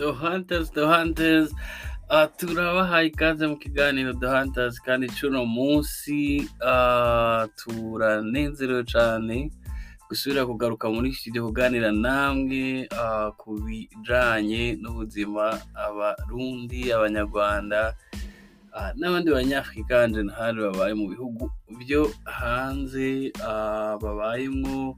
[0.00, 1.52] The Hunters.
[2.08, 9.50] Uh, turabahaye ikaze mu kiganiro Hunters kandi cuno munsi uh, turanezerewe cyane
[10.08, 12.88] gusubira kugaruka muri studio kuganira namwe.
[12.88, 17.92] Uh, ku bijanye n'ubuzima abarundi abanyarwanda.
[18.96, 21.44] N'abandi banyafurika general babaye mu bihugu
[21.76, 23.36] byo hanze.
[24.00, 24.96] Babayemo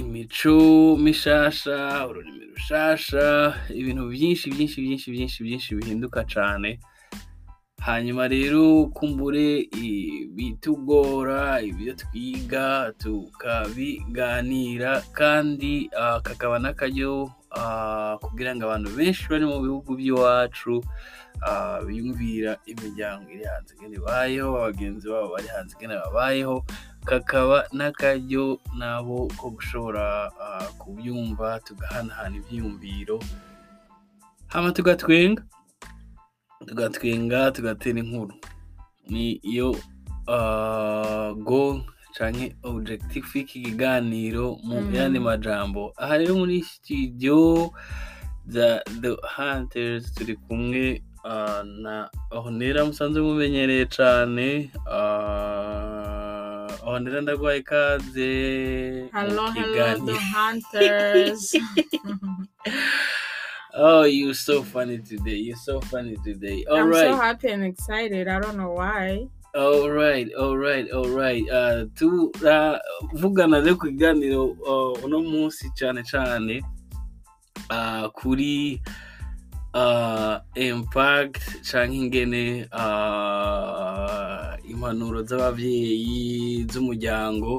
[0.00, 6.78] imico mishasha ururimi rushasha ibintu byinshi byinshi byinshi byinshi byinshi bihinduka cyane
[7.86, 9.68] hanyuma rero kumbure
[10.36, 15.72] bitugora ibyo twiga tukabiganira kandi
[16.26, 17.28] kakaba n'akaryo
[18.24, 20.74] kugira ngo abantu benshi bari mu bihugu by'iwacu
[21.86, 26.56] biyumvira imiryango iri hanze ingene ibayeho abagenzi babo bari hanze ingene babayeho
[27.04, 30.30] kakaba n'akaryo nabo ko gushobora
[30.78, 33.20] kubyumva tugahanahana ibyiyumviro
[34.48, 35.42] hama tugatwenga
[36.66, 38.34] tugatwenga tugatera inkuru.
[39.08, 39.76] Ni iyo
[40.28, 41.84] ah, goal
[42.16, 44.94] canke objectif y'iki kiganiro mu Mhm.
[44.94, 45.92] yandi majambo.
[46.00, 47.68] Aha rero muri studio
[48.46, 51.02] za the hunters turi kumwe
[51.82, 54.70] na honera musanzwe mumenyereye cane
[56.84, 58.30] honera ndagwaye ikaze
[59.02, 61.54] mu Hello, hello, the hunters.
[63.74, 67.64] oh you so funny today you so funny today all I'm right so happy and
[67.64, 68.28] excited.
[68.28, 69.28] I don't know why.
[69.54, 71.46] All right, all right, all right.
[71.48, 76.58] Uh, turavugana rero ku kiganiro uh, uno munsi cyane cyane
[77.70, 78.82] uh, kuri
[79.74, 87.50] uh, impact canke ingene uh, impanuro z'abavyeyi z'umuryango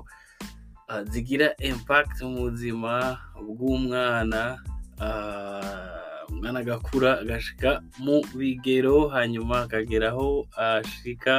[0.90, 2.94] uh, zigira impact mu buzima
[3.48, 4.42] bw'umwana
[5.02, 7.70] uh, umwana agakura agashika
[8.04, 11.36] mu bigero hanyuma akagera aho ashika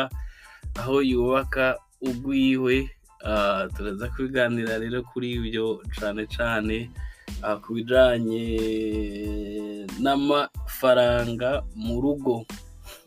[0.80, 1.64] aho yubaka
[2.00, 2.90] ugwiwe
[3.24, 5.82] ah, turaza kubiganira rero kuri ibyo
[6.34, 6.78] cane
[7.42, 8.44] ah, ku bijanye
[10.02, 12.44] n'amafaranga mu rugo.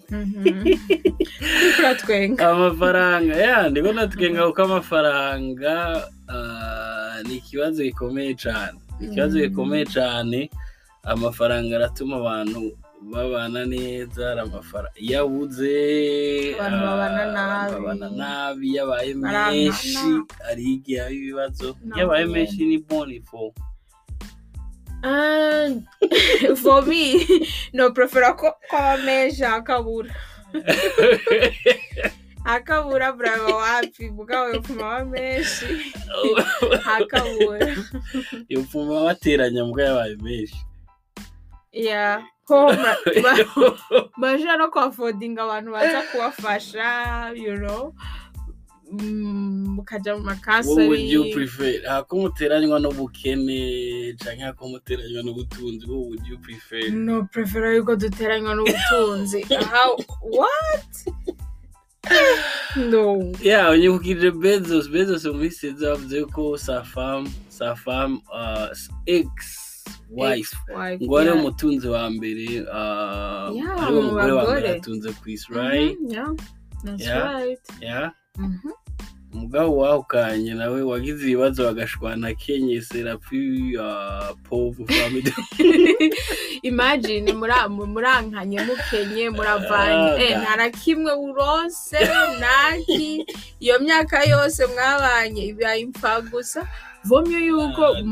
[2.49, 3.35] amafaranga.
[3.35, 8.79] Ya ndiko natwenga kuko amafaranga ah, ni ikibazo gikomeye cane.
[9.01, 9.43] Ikibazo Mm.
[9.49, 10.49] gikomeye cane.
[11.03, 17.73] Amafaranga aratuma abantu babana neza amafaranga iyo abuze babana ah, nabi.
[17.75, 19.97] babana nabi iyo abaye menshi
[20.45, 21.75] hari igihe haba ibibazo.
[21.95, 23.53] Iyo abaye menshi ni bonifo
[25.03, 25.87] And
[26.57, 27.25] for me,
[27.73, 30.11] no prefer ko kwaba menshi akabura.
[32.45, 35.93] Akabura bravo wapi mugabo yopfuma aba menshi
[36.85, 37.75] akabura.
[38.49, 40.55] yopfuma bateranya mbwa yabaye menshi
[42.73, 47.93] ma- ba- baja no kuafodinga abantu baza kubafasha you know
[48.91, 55.85] Mm, mukaja mu what would you makasari prefer hako muteranywa n'ubukene canke hako muteranywa n'ubutunzi
[55.87, 56.89] would you prefer?
[56.91, 59.45] No prefera yuko duteranywa n'ubutunzi.
[59.73, 60.89] How what?
[62.75, 63.33] No.
[63.41, 64.89] Yeah, unyibukije Bezos.
[64.89, 68.69] Bezos umvise zavuze ko sa femme, sa femme, uh,
[69.05, 69.29] ex
[70.09, 70.53] wife.
[70.69, 71.43] Ex-wife, ngo ari we yeah.
[71.45, 75.97] mutunzi wa mbere uh, Yeah, ari we mu mugore wa mbere atunze ku isi right
[75.99, 76.31] Mhm, yeah.
[76.83, 77.59] That's right.
[77.81, 78.09] yeah.
[78.37, 78.69] Mhm.
[79.33, 85.33] umugabo wahukanye nawe wagize ibibazo bagashwana kenye serapi uh, pauvre famille
[86.71, 90.41] imagine mura- mu- murankanye mukenye muravanye Ah, eh, God.
[90.43, 91.99] nta na kimwe urose
[92.39, 93.25] naki
[93.59, 96.67] iyo myaka yose mwabanye ibaye impfa gusa
[97.03, 98.05] vomyo yuko Ah, God.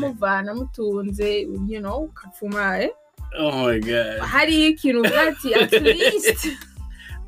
[0.00, 2.10] muvana mutunze you know
[2.80, 2.90] eh?
[3.38, 6.48] oh my god hariyo ikintu uvuga ati at least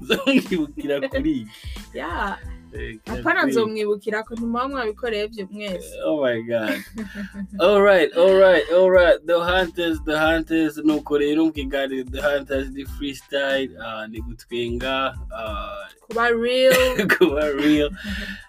[0.01, 1.47] zongibukira kuri
[2.77, 6.77] Eh, apana nzomwibukira ko ntimuba mwabikoreye byo mwese Oh my god.
[7.61, 9.17] all right, all right, all right.
[9.27, 10.77] The hunters, the hunters.
[10.85, 16.75] Nuko rero mu kiganiro the hunters ni freestyle, uh, ni gutwenga, uh, kuba real
[17.17, 17.89] kuba real.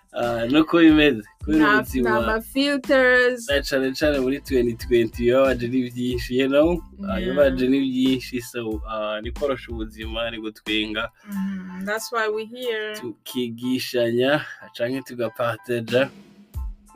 [0.52, 1.24] Nuko bimeze.
[1.46, 2.42] Kubera ubuzima.
[2.42, 6.36] filters na cane cane muri 2020 iyo baje ni byinshi
[6.74, 7.36] uh, iyo Yeah.
[7.36, 8.42] baje ni byinshi
[8.84, 11.10] uh, ni korosha ubuzima ni gutwenga
[11.86, 14.42] that's why we here tukigishanya
[14.78, 16.10] canke tugapartaja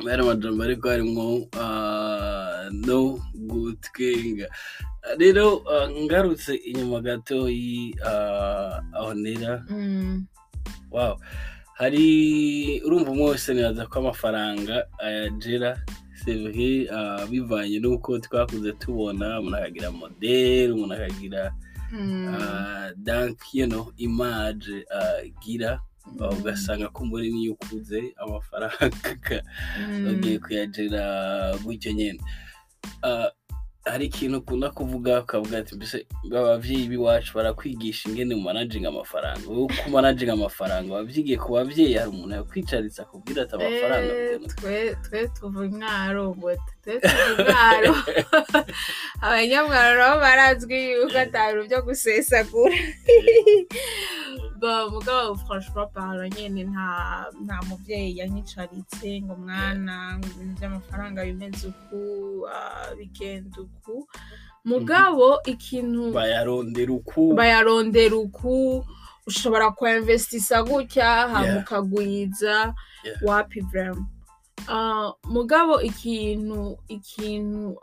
[0.06, 4.48] bari amajambo ariko harimwo uh, no gutwenga
[5.18, 5.64] rero
[6.04, 10.26] ngarutse inyuma gatoyi uh, ahonera Mm.
[10.92, 11.18] wow
[11.82, 12.06] hari
[12.86, 14.76] urumva umwe wese nibaza ko amafaranga
[15.06, 15.72] ayagera
[16.22, 21.44] vrai ah, bivanye n'uko twakuze tubona umuntu akagira modele umuntu akagira
[21.92, 22.28] Mm.
[22.40, 22.88] ah,
[23.52, 25.82] you know image ah, gira
[26.22, 29.44] ah, ugasanga ko muri niyo ukuze amafaranga
[29.82, 30.06] Mm.
[30.06, 31.04] bagiye kuyagera
[31.64, 32.20] gutyo nyine
[33.86, 39.42] hari ikintu ukunda kuvuga ukavuga ati mbese ababyeyi b'iwacu barakwigisha ingene mu manajinga amafaranga?
[39.50, 44.12] Wowe uko manajinga amafaranga wabyigiye ku babyeyi hari umuntu yakwicaritse akubwira ati amafaranga
[44.70, 46.50] Eh, twe tuva imwaro ngo
[46.84, 47.94] twe tuva imwaro
[49.26, 51.18] abanyamwaro nabo barazwi yuko
[51.68, 52.76] byo gusesagura.
[54.38, 54.51] Ba-
[54.92, 56.88] mugabo franchement parle nyene nta
[57.46, 60.20] nta muvyeyi yanyicaritse ngo mwana
[60.58, 62.00] by'amafaranga bimeze uku
[62.54, 64.08] ah, bigenda uku
[64.66, 68.86] mugabo ikintu bayarondera uku bayarondera uku
[69.28, 72.74] ushobora kuinvestisa gutya hama ukagwiza.
[73.22, 74.06] Wapi vrema
[75.26, 77.78] mugabo ikintu ikintu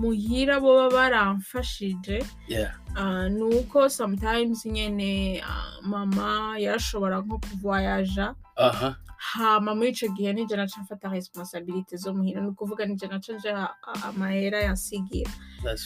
[0.00, 2.72] muhira boba baramfashije Yeah.
[2.94, 10.32] ah, ni uko sometimes nyene ah, mama yarashobora nko kuvoyaja aha hama muri ico gihe
[10.32, 12.40] nije naca mfata responsabilite zo muhira.
[12.40, 14.58] Ni ukuvuga nije naca nja ah, amahera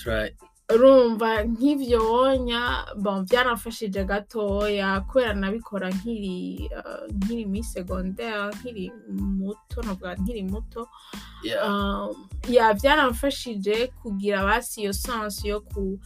[0.07, 0.37] right.
[0.75, 2.63] Urumva nk'ivyonya
[2.99, 8.85] bon byaramfashije gatoya kubera nabikora nkiri uh, nkiri mi secondaire nkiri
[9.39, 9.79] muto
[10.23, 10.89] nkiri muto.
[12.75, 15.99] Byaramfashije kugira basi iyo sense yo ku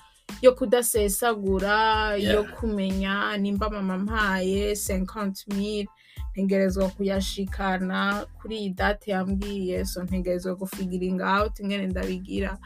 [0.43, 1.77] yo kudasesagura
[2.17, 5.87] yo kumenya nimba mama mpaye 50000
[6.33, 12.59] ntegerezwa kuyashikana kuri iyi date yambwiye so ntegerezwa gufigiringa out ingene ndabigira.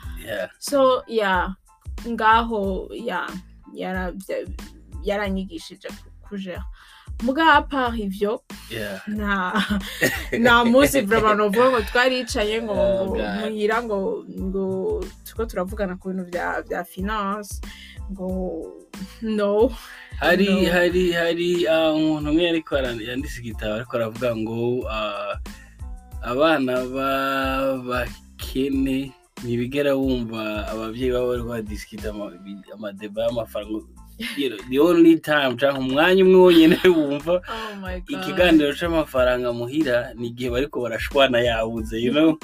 [0.58, 1.54] So ya
[2.08, 2.88] ngaho
[5.04, 6.64] yaranyigishije ku- kujera
[7.22, 8.42] muga apart ivyo?
[8.70, 8.98] Yeah.
[9.08, 13.38] Nta munsi vraiment novuga ngo twaricaye ngo ngo God.
[13.40, 14.64] muhira ngo ngo
[15.24, 16.24] turiko turavugana ku bintu
[16.66, 17.60] bya finance
[18.10, 18.26] ngo
[19.22, 19.70] no
[20.18, 25.38] hari hari hari ah, umuntu umwe ariko yanditse igitabo ariko aravuga ngo ah,
[26.26, 26.82] abana
[27.84, 29.12] b'abakene
[29.44, 30.40] ntibigera wumva
[30.72, 32.08] ababyeyi babo bari badisikita
[32.74, 33.84] amadeba y'amafaranga.
[34.70, 40.76] The only time cyangwa umwanya umwe wonyine wumva oh ikiganiro c'amafaranga muhira ni igihe bariko
[40.84, 42.38] barashwana yabuze you know?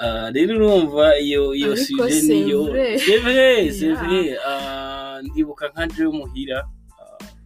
[0.00, 4.00] Ah, rero urumva iyo iyo suje niyo Yeah.
[4.00, 4.36] vrai.
[4.46, 6.58] Ah, ndibuka nka jewe muhira.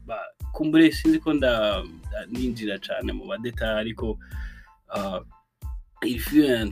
[0.08, 1.32] Ah, kumbure sinzi ko
[2.30, 4.18] ninjira cane mu madetaye ariko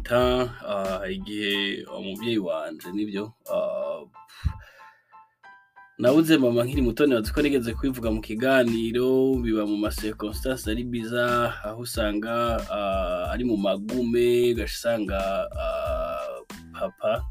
[0.02, 4.05] temps ah, igihe umuvyeyi wanje ni byo ah,
[5.99, 11.52] nabuze mama nkiri muto nibaza ko nigeze kubivuga mu kiganiro biba mu masekonsitansi ari biza
[11.64, 12.34] aho usanga
[12.70, 16.40] ah, ari mu magume ah,
[16.75, 17.23] papa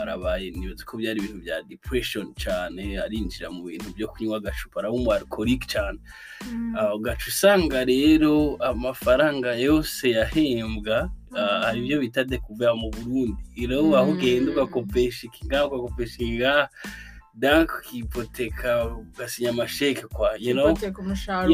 [0.00, 4.96] arabaye nibaza ko byari ibintu bya depression cyane arinjira mu bintu byo kunywa agacupa araba
[4.96, 5.98] umu alcoholic cyane
[6.40, 6.72] Mm.
[6.96, 11.08] Ugaca usanga rero amafaranga yose yahembwa ah,
[11.64, 13.42] hari ibyo bita dekuvera mu burundi.
[13.56, 14.48] Rero Mm.
[14.52, 15.46] ugakopesha iki?
[15.46, 16.68] Ngaha ugakopesha iki ngaha?
[17.34, 20.66] Danke ukipoteka ugasinya amasheke kwa you know?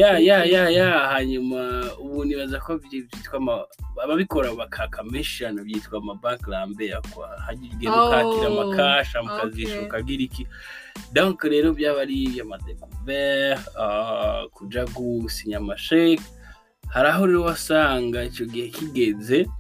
[0.01, 0.89] Ya ya ya ya.
[1.13, 3.69] Hanyuma ubu nibaza ko byi- byitwa
[4.03, 7.29] ababikora bakaka meshani byitwa amabanki lambeya kwa.
[7.45, 10.47] Hajya ugenda Oh, ukakira amakasha mukazisha ukagira iki?
[11.13, 13.61] Donc rero byaba ari amadekuvert
[14.57, 16.23] kuja gusinya amasheke.
[16.89, 19.53] Hari aho rero wasanga icyo gihe kigeze ah,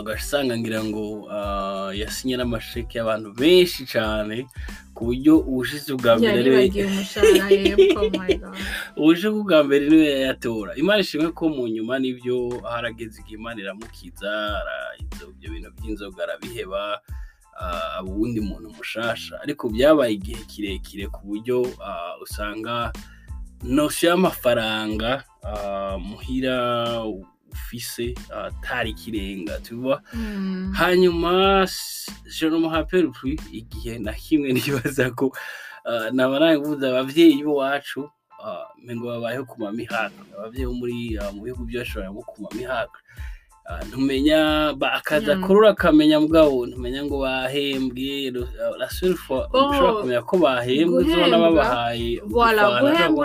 [0.00, 4.46] ugasanga ngira ngo ah, yasinye n'amasheke y'abantu benshi cyane
[4.94, 6.50] ku buryo ubushize bwa mbere
[8.96, 13.18] oh ubuje bwa mbere ni we yayatora imana ishimwe ko mu nyuma ni byo harageze
[13.20, 14.30] igihe imana iramukiza
[15.34, 17.02] ibyo bintu by'inzoga arabiheba
[17.58, 19.34] ah, aba uwundi muntu mushasha.
[19.42, 22.92] Ariko byabaye igihe kirekire ku buryo ah, usanga
[23.62, 25.24] nosiyo y'amafaranga
[25.98, 26.56] muhira
[27.54, 30.72] ufise atari ikirenga tuba Mm.
[30.74, 31.66] hanyuma
[32.26, 35.30] je ne me rappelle plus igihe na kimwe nibaza ko
[35.88, 38.10] ah, naba nabivuze abavyeyi b'iwacu
[38.44, 40.20] ah, mengo babayeho ku mamihaka.
[40.36, 42.98] Abavyeyi bo muri ah, mu bihugu byose babayeho ku mamihaka.
[43.64, 45.42] Ah, ntumenya ba- akaza Mm.
[45.48, 48.28] kurura akamenya mugabo ntumenya ngo bahembwe
[48.76, 53.24] la seule fois Oh, ushobora kumenya ko bahembwe uzobona babahaye Voilà, udufana guhembwa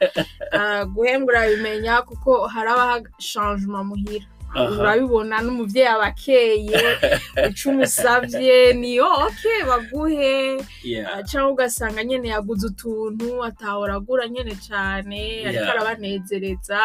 [0.58, 4.26] Ah, guhembwa urabimenya kuko haraba changement muhira.
[4.54, 6.78] Urabibona n'umuvyeyi aba akeye
[7.50, 10.62] ico umusavye ni oke baguhe.
[11.10, 16.80] Ah, canke ugasanga nyene yaguze utuntu atahora agura nyene cane ariko arabanezereza.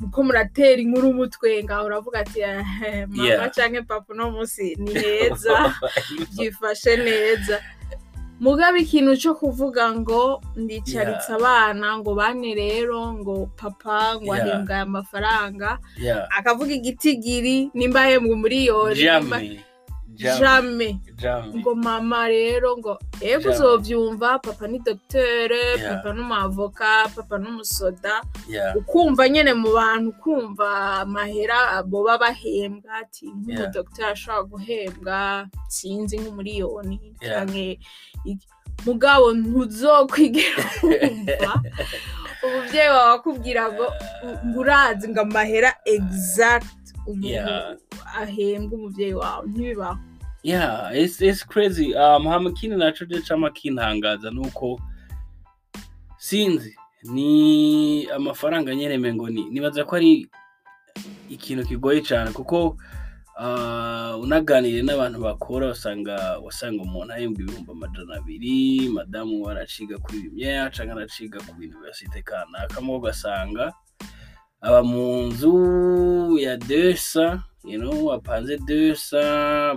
[0.00, 5.74] Muko muratera inkuru umutwe ngaho uravuga ati "Eh, mama canke papa uno musi ni heza
[6.36, 7.56] byifashe neza.
[8.40, 14.86] Mugabe ikintu co kuvuga ngo ndicaritse abana ngo bane rero ngo papa ngo ahembwa aya
[14.86, 15.78] mafaranga
[16.38, 18.94] akavuga igitigiri nimba ahembwa umuriyoni
[20.18, 20.96] jamais
[21.56, 23.60] ngo mama rero ngo ego Jamais.
[23.60, 24.78] uzovyumva papa ni
[25.78, 25.96] Yeah.
[25.96, 28.22] papa n'umuavoka papa n'umusoda
[28.76, 30.68] ukumva nyene mu bantu ukumva
[31.06, 35.18] amahera boba bahembwa ati nk'umudokiteri ashobora guhembwa
[35.68, 36.96] sinzi nk'umuriyoni
[38.24, 38.46] iki.
[38.86, 41.52] mugabo ntuzokwigera wumva
[42.46, 43.86] umuvyeyi wawe akubwira ngo
[44.46, 46.77] ngo urazi ngo amahera exact
[47.08, 47.76] umuntu Yeah.
[48.14, 49.46] ahembwa umuvyeyi wawe.
[49.48, 49.98] Ntibibaho.
[50.42, 51.94] Yeah it's, it's crazy.
[51.94, 54.80] Um hama ikindi naco je cama kintangaza nuko
[56.18, 60.26] sinzi ni amafaranga nyene mengo ni nibaza ko ari
[61.28, 62.76] ikintu kigoye cane kuko
[63.38, 70.70] uh, unaganiriye n'abantu bakora usanga usanga umuntu ahembwa ibihumbi amajana abiri madamu araciga kuri bimyeya
[70.70, 73.72] canke araciga ku universite kanaka mo ugasanga
[74.60, 75.54] aba mu nzu
[76.38, 79.20] ya desa you know apanze desa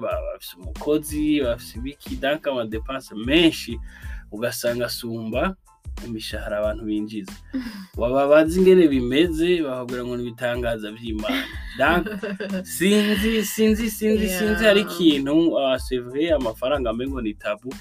[0.01, 3.79] ba- bafise umukozi bafise ibiki danka amadepanse menshi
[4.31, 5.55] ugasanga asumba
[6.07, 7.31] imishahara abantu binjiza.
[7.99, 11.43] Waba bazi ingene bimeze bakabwira ngo nibitangaza vy'imana.
[11.77, 12.07] Dank
[12.75, 17.73] sinzi sinzi sinzi sinzi hari ikintu c'est vrai amafaranga amengo ni tabu.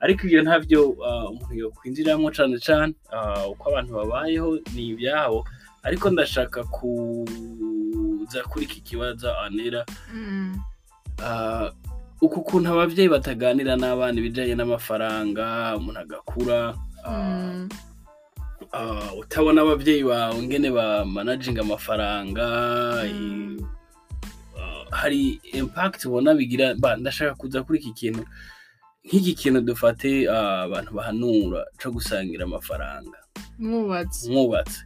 [0.00, 5.46] Ariko iyo ntavyo uh, umuntu yokwinjiramwo cane cane uh, uko abantu babayeho ni ivyabo
[5.84, 10.56] ariko ndashaka kuza kuri iki kibazo anera Mm.
[11.18, 11.68] uh,
[12.20, 16.58] uku kuntu abavyeyi bataganira n'abana ibijanye n'amafaranga umuntu agakura
[17.04, 17.68] uh, Mm.
[18.72, 22.46] uh, utabona abavyeyi bawe ngene ba managing amafaranga
[23.04, 23.60] Mm.
[24.90, 28.22] hari impact ubona bigira ndashaka kuza kuri iki kintu
[29.04, 33.18] nk'iki kintu dufate abantu bahanura co gusangira amafaranga
[33.58, 34.80] mwubatse mwubatse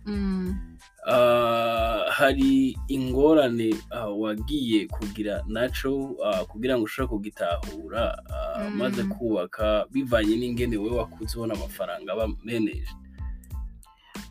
[2.10, 8.18] hari ingorane uh, wagiye kugira naco uh, kugira ngo ushobore kugitahura
[8.58, 8.76] Mm.
[8.76, 12.90] maze kubaka bivanye n'ingene we wakuze ubona amafaranga aba meneje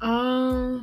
[0.01, 0.79] Ah,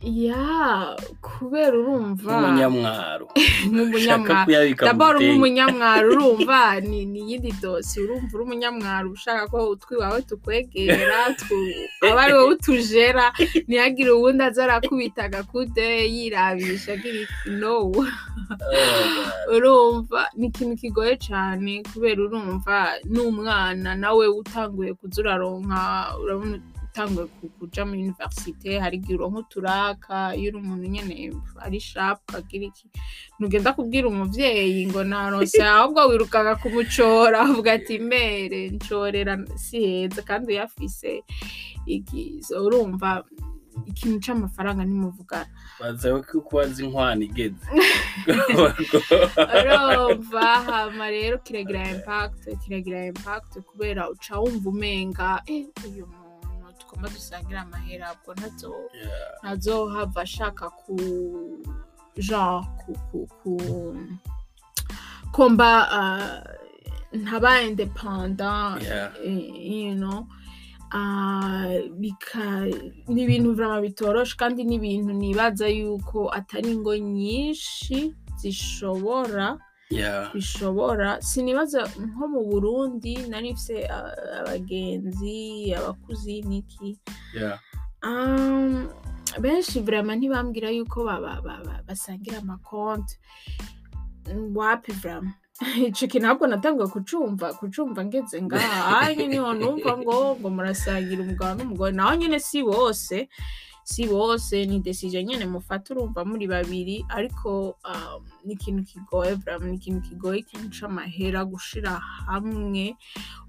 [0.00, 3.26] ya kubera urumva nk'umunyamwaro
[4.86, 11.76] daboro nk'umunyamwaro urumva ni iyindi dosi urumva uri umunyamwaro ushaka ko utwiwawe tukwegera tu-
[12.08, 13.26] aba ari wowe utujera
[13.68, 17.28] ntihagire uwundi aza arakubita agakude yirabisha agira
[17.60, 17.92] no.
[17.92, 18.06] Oh
[19.54, 22.76] urumva ni ikintu kigoye cyane kubera urumva
[23.12, 25.80] n'umwana nawe utanguye kuza uraronka
[26.22, 26.56] urabona
[26.90, 31.14] utanguye ku- kuja muri universite hari igihe uronka uturaka iyo uri umuntu nyene
[31.64, 32.86] ari shapu kagira iki?
[33.38, 40.22] Ntugenda kubwira umuvyeyi ngo naronse ahubwo wirukaga kumucora avuga ati mere ncorera si heza.
[40.22, 41.22] Kandi uyafise
[41.86, 43.24] iki so urumva
[43.86, 45.48] ikintu c'amafaranga ntimuvugana
[45.80, 47.64] baza ko kubaza inkwano igeze.
[49.56, 56.04] Urumva hama rero kiragira impact kiragira impact kubera uca wumva umenga eh uyu
[56.96, 58.30] muntu tugomba dusangira amahera ubwo
[59.42, 60.94] ntazohava ashaka ku
[62.18, 63.52] genre ku ku ku
[65.32, 66.42] komba uh,
[67.12, 69.12] ntaba independant Yeah.
[69.24, 70.26] eh, you know
[70.92, 71.70] Ah,
[72.02, 72.66] bika
[73.08, 78.10] ni ibintu vrama bitoroshe kandi ni ibintu nibaza yuko atari ingo nyinshi
[78.42, 79.54] zishobora.
[80.34, 81.22] Bishobora.
[81.22, 86.98] Sinibaza nko mu burundi nari mfise ah, abagenzi abakuzi niki.
[88.02, 88.88] Um,
[89.40, 93.18] benshi vrama ntibambwira yuko ba- ba- ba- ba- basangira amakonti.
[94.54, 95.34] Wapi vrama
[95.86, 99.12] ico kintu ahubwo natanguye kucumva kucumva ngeze ngaha.
[99.14, 101.92] Niho numva ngo ngo murasangira umugabo n'umugore.
[101.92, 103.28] Naho nyene si bose.
[103.90, 107.50] Si bose ni decision nyene mufata urumva muri babiri ariko
[107.90, 109.32] um, ni ikintu kigoye
[109.66, 111.92] ni ikintu kigoye ikintu c'amahera gushira
[112.26, 112.94] hamwe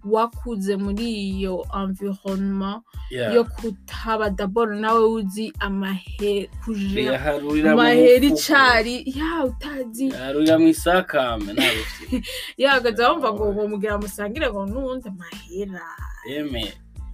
[0.04, 2.82] wakuze muri iyo environnement
[3.12, 8.96] yo kutaba daboro nawe uzi amahe kuja yaharurira mu mahera icari.
[9.06, 10.10] Ya utazi.
[10.10, 12.16] Yaharurira mu isakame ntabufite
[12.62, 15.86] yahagaze wumva ngo ngo mugira musangire ngo n'uwundi amahera.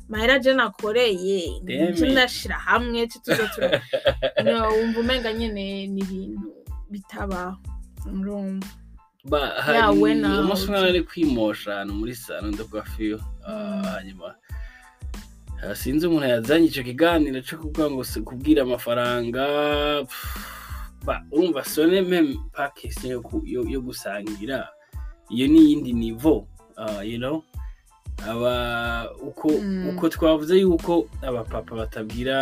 [0.10, 1.60] Mahera je nakoreye
[2.12, 3.08] ndashira hamwe
[4.70, 6.48] wumva umenga nyene ni ibintu
[6.92, 7.58] bitabaho
[8.14, 8.68] urumva
[10.42, 13.84] umunsi umwe was- nari kwimosha ahantu muri salo ndo kwafiyo Mm.
[13.84, 14.36] hanyuma
[15.64, 19.44] ah, sinzi umuntu yazanye icyo kiganiro cyo kuvuga ngo si kubwira amafaranga.
[21.32, 24.68] Urumva sone meme pakesi yo gusangira.
[25.30, 26.48] Iyo ni iyindi nivo
[26.78, 27.44] ah, you know?
[28.26, 29.90] Aba uko Mm.
[29.94, 32.38] uko twavuze yuko abapapa batabwira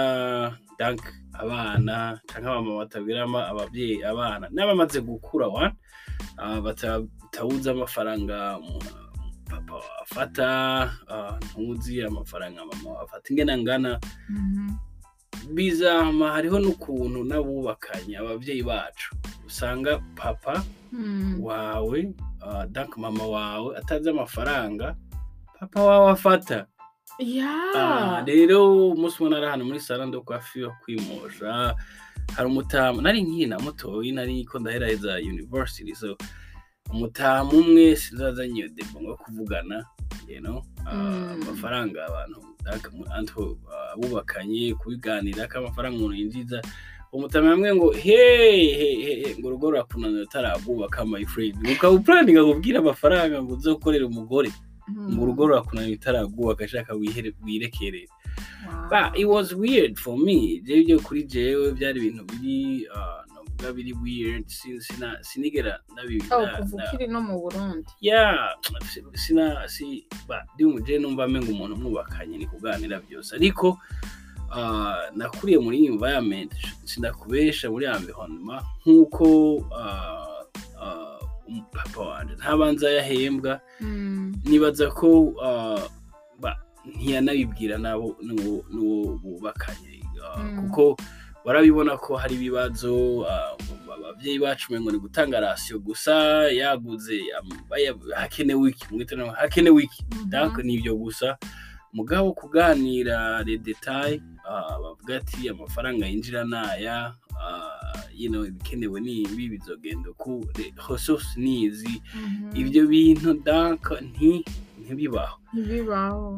[0.79, 1.01] dank
[1.34, 5.72] abana cyangwa abamama batabwira ababyeyi abana n'abamaze gukura wa
[6.63, 8.60] bata- batabuze amafaranga
[9.50, 10.48] papa afata
[11.12, 14.00] ah, ntuzi amafaranga mama afata ingena angana
[15.53, 19.15] bizama hariho n'ukuntu n'abubakanye ababyeyi bacu
[19.48, 20.63] usanga papa
[20.96, 21.44] Mm.
[21.44, 22.00] wawe
[22.41, 24.96] ah, dank mama wawe atazi amafaranga
[25.59, 26.67] papa wawe afata
[27.75, 31.75] Ah, rero umunsi umwe nari ahantu muri salo ndo kwafi yo kwimosha
[32.35, 36.17] hari umutamu nari nkiri na mutoyi nari ko ndaheraheza university so
[36.91, 39.85] umutamu umwe sinzazanye iyo debo ngo kuvugana
[40.27, 40.62] you know?
[40.85, 41.41] Ah, Mm.
[41.41, 46.62] amafaranga abantu dak- anto ah, bubakanye kubiganira ko amafaranga umuntu yinjiza.
[47.13, 51.55] Umutamu hamwe ngo hey hey hey ngo urugo rurakunaniye utarabwubaka my friend.
[51.71, 54.51] Ukaba upuraninga kubwira amafaranga ngo uzokorere umugore.
[54.92, 58.08] Ngo urugo rurakunaniye utarabwubaka ashaka wihere- wirekerere
[59.15, 60.60] it was weird for me.
[60.63, 64.46] Jewe byo kuri jewe byari ibintu biri ah, navuga biri weird.
[65.22, 67.88] Sinigera nabi Oh, kuva ukiri no mu burundi.
[68.92, 73.36] Si- sina si ba ndi umuje numva amenga umuntu mwubakanye ni kuganira byose.
[73.36, 73.77] Ariko
[74.51, 76.51] ah, nakuriye muri environment
[76.84, 79.27] sinakubesha muri environment nk'uko
[79.72, 80.25] ah,
[81.47, 84.33] ah, um- papa wanje ntabanza yahembwa Mm.
[84.45, 85.33] nibaza ko
[86.39, 88.17] ba- ntiyanabibwira n'abo
[88.73, 90.69] n'uwo bubakanye ah, Mm.
[90.69, 90.97] kuko
[91.45, 93.53] barabibona ko hari ibibazo ah,
[93.95, 96.13] ababyeyi bacu ni gutanga rasiyo gusa
[96.51, 97.21] yaguze
[97.69, 98.85] baya- hakenewe iki
[99.33, 100.29] hakenewe iki Mhm.
[100.29, 101.37] donc ni ibyo gusa
[101.95, 109.21] mugabo kuganira le detail ah, bavuga ati amafaranga yinjira naya ah, you know, ibikenewe ni
[109.23, 110.43] ibi bizogenda ku
[110.89, 112.51] resource nizi Mhm.
[112.55, 114.43] ibyo bintu donc nti
[114.86, 115.39] ntibibaho.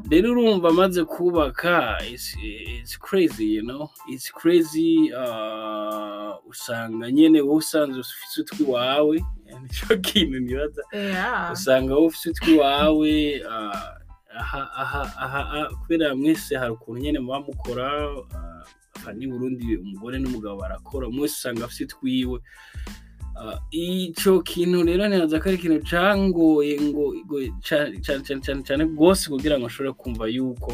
[0.09, 3.89] Rero urumva amaze kubaka it's, crazy you know?
[4.09, 9.15] It's crazy uh, usanga nyene wowe usanzwe ufise utwi wawe
[9.61, 10.81] nico kintu nibaza.
[11.53, 13.41] Usanga wowe ufise utwi wawe
[14.39, 17.85] aha aha aha kubera mwese hari ukuntu nyene muba mukora
[18.97, 22.39] aha ni Burundi umugore n'umugabo barakora mwese usanga afise utwiwe
[23.37, 27.13] Uh, ico kintu rero niraza ko ari ikintu cangoye ngo
[27.61, 30.73] cane cane cane rwose kugira ngo nshobore kumva yuko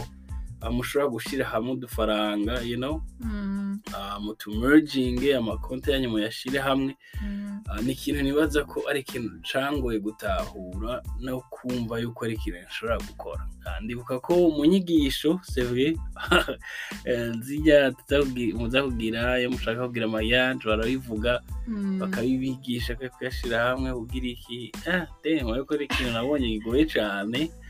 [0.71, 3.79] mushobora gushira hamwe udufaranga you know Mm.
[3.93, 7.59] uh, mutumerginge amakonti yanyu muyashire hamwe Mm.
[7.69, 12.97] uh, ni ikintu nibaza ko ari ikintu cangoye gutahura no kumva yuko ari ikintu nshobora
[13.07, 13.43] gukora
[13.81, 15.95] ndibuka ko mu nyigisho vrai
[17.05, 21.99] eh, zijya tuza- muza kugira iyo mushaka kugira mariage barabivuga Mm.
[21.99, 25.07] bakabibigisha kuyashyira hamwe kugira iki ah
[25.53, 27.62] ariko ari ikintu nabonye kigoye cyane Yeah.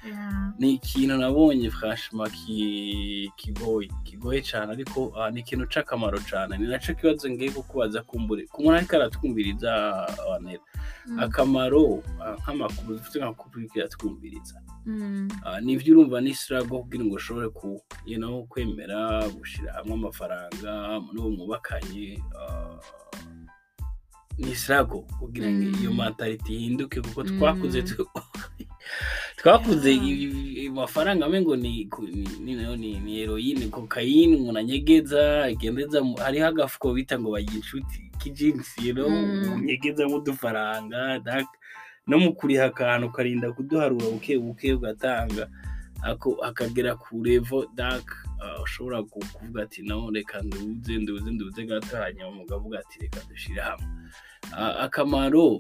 [0.59, 1.69] Ni ikintu nabonye
[2.29, 8.01] ki- kigoye kigoye cyane ariko ah, ni ikintu c'akamaro cyane ni naco kibazo ngiye kukubaza
[8.03, 9.71] kumbure ku muntu ariko aratwumviriza
[10.29, 10.63] wanera
[11.07, 11.19] Mm.
[11.19, 15.27] akamaro ah, nk'amakuru dufite nk'amakuru ariko aratwumviriza Mm.
[15.45, 17.49] Ah, nivyo urumva ni struggle kugira ngo ushobore
[18.51, 22.19] kwemera gushira hamwe amafaranga n'uwo mwubakanye
[24.37, 25.77] ni struggle kugira ngo Mm.
[25.81, 27.37] iyo mentality ihinduke kuko Mm.
[27.39, 27.79] twakuze
[30.63, 32.07] i- amafaranga amengo ni ku-
[32.77, 39.09] ni- ni heroine cocaine umuntu anyegeza agendeza hariho agafuko bita ngo bagira inshuti k'ijinsi know?
[39.09, 39.53] Mm.
[39.59, 41.19] unyegezamo udufaranga
[42.07, 45.47] no mu kuriha akantu ukarinda kuduharura buke buke ugatanga
[46.43, 48.03] akagera ku levo dak
[48.43, 53.19] uh, ushobora ku- kuvuga ati naho reka nduze nduze nduze gato hanyuma mugavuga ati reka
[53.29, 53.87] dushire hamwe.
[54.51, 55.59] Uh, akamaro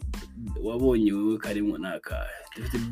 [0.63, 2.27] wabonye wewe karimo naka.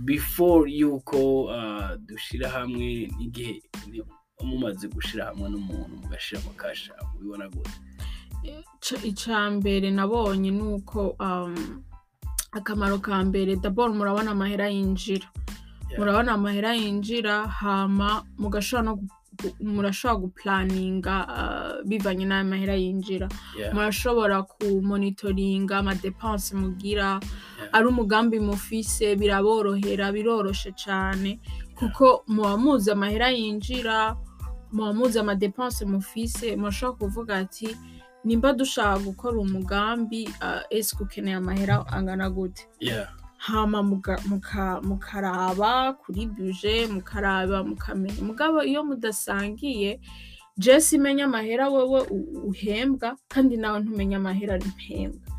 [0.03, 3.61] Before yuko uh, dushira hamwe n'igihe
[3.91, 4.03] ni-
[4.43, 7.77] mumaze gushira hamwe n'umuntu mugashira amakasha ubibona gute?
[9.03, 11.13] Ica mbere nabonye ni uko
[12.51, 15.27] akamaro ka mbere dabord murabona amahera yinjira.
[15.97, 18.23] Murabona amahera yinjira hama
[19.59, 23.27] murashobora gupulaninga uh, bivanye n'ayo mahera yinjira.
[23.73, 27.19] Murashobora kumonitoringa amadepanse mugira.
[27.71, 31.39] Ari umugambi mufise biraborohera biroroshe cyane
[31.75, 34.15] kuko muba muzi amahera yinjira
[34.71, 37.69] muba muzi amadepanse mufise murashobora kuvuga ati
[38.25, 42.67] nimba dushaka gukora umugambi uh, ese ukeneye amahera angana gute?
[42.79, 43.09] Yeah.
[43.41, 43.79] Hama
[44.89, 48.21] mukaraba kuri buje mukaraba mukamenya.
[48.21, 49.99] Mugabo iyo mudasangiye
[50.57, 52.01] jesi imenya amahera wowe
[52.49, 55.31] uhembwa kandi nawe ntumenya amahera mpembwa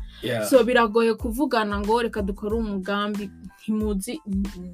[0.49, 3.29] so biragoye kuvugana ngo reka dukore umugambi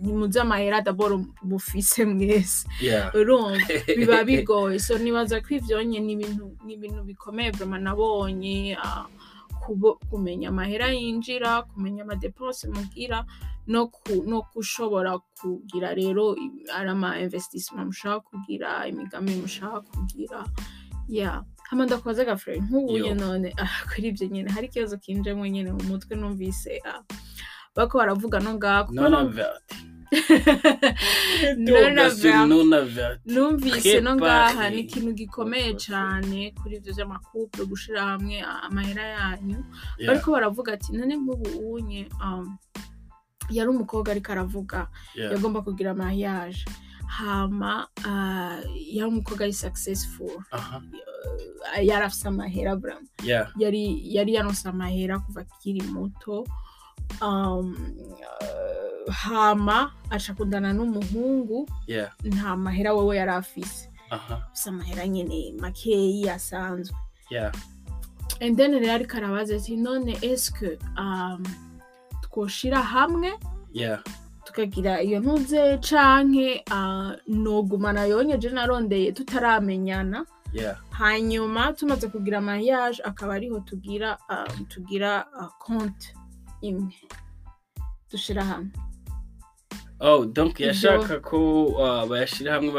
[0.01, 2.67] ntimuzi amahera daboro bufise mwese.
[3.13, 3.65] Urumva?
[3.97, 4.79] Biba bigoye.
[4.79, 6.13] So nibaza ko ivyonye ni
[6.73, 9.05] ibintu bikomeye nabonye ah,
[10.09, 13.25] kumenya amahera yinjira kumenya amadepense mugira
[13.67, 16.35] no gushobora kugira rero
[16.73, 20.45] ari ama investissement mushaka kugira imigambi mushaka kugira.
[21.07, 21.43] Yeah.
[21.69, 23.53] Hama ndakubaza gafrere nk'ubuye none.
[23.61, 24.49] Ah, kuri ibyo nyene.
[24.51, 27.01] Hari ikibazo kinjemo nyene mu mutwe numvise ah,
[27.75, 28.93] bako baravuga no ngaho
[33.25, 39.59] numvise no ngaha ni ikintu gikomeye cyane kuri ibyo by'amakupe gushira hamwe amahera yanyu.
[39.97, 40.07] Yeah.
[40.07, 42.57] Bariko baravuga ati none nk'ubu unye um,
[43.49, 44.87] yari umukobwa ariko aravuga.
[45.15, 46.65] Yagomba kugira mariage
[47.09, 48.61] hama uh,
[48.95, 49.59] yari umukobwa ari uh,
[51.81, 53.51] yari afise amahera bram yeah.
[53.57, 56.45] Yari yari yaronse amahera kuva akiri muto.
[59.11, 61.67] Hama aca kundana n'umuhungu
[62.23, 66.95] nta mahera wowe yari afise aha afise amahera nyene makeyi asanzwe
[68.55, 71.43] then rero ariko arabaza ati none eske um,
[72.21, 73.33] twoshira hamwe
[74.43, 80.25] tukagira iyo ntuze canke uh, nogumana yonyeje narondeye tutaramenyana.
[80.89, 86.13] Hanyuma tumaze kugira mariage akaba ariho tugira um, tugira uh, konte
[86.61, 86.93] imwe
[88.11, 88.71] dushira hamwe
[89.99, 92.71] oh donc yashaka ko uh, bayashira hamwe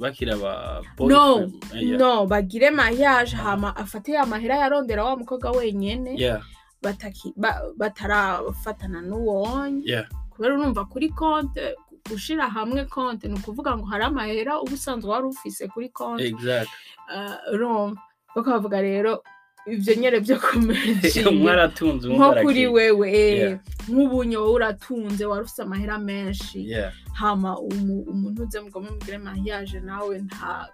[0.00, 1.98] bakira ba no yeah.
[1.98, 5.50] no bagire mariage hama afate ya mahera yarondera wa mukobwa
[7.36, 10.06] ba- batarafatana n'uwonye yeah.
[10.30, 11.74] Kubera urumva kuri konte
[12.10, 16.22] gushira hamwe konte ni ukuvuga ngo hari amahera uba usanzwe wari ufise kuri konte.
[17.52, 18.00] Urumva
[18.36, 19.22] bakavuga rero
[19.72, 20.36] ibyo nyine byo
[21.32, 23.58] mwaratunze nko kuri wewe eh, Yeah.
[23.88, 26.74] nk'ubunye wowe uratunze wari ufite amahera menshi.
[27.12, 30.68] Hama umu- umuntu uze mugomba mugire mariage nawe nta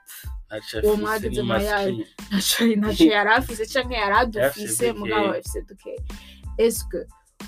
[0.48, 1.42] acha Uwo maskini.
[2.30, 5.38] ntaco ntaco yari afise canke yari adufise mugabo dukeya.
[5.40, 6.00] afise dukeya
[6.59, 6.98] eske